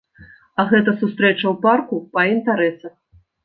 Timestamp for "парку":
1.67-1.95